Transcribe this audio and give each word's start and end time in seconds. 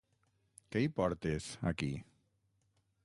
Què 0.75 0.81
hi 0.85 0.89
portes, 0.99 1.51
aquí? 1.73 1.91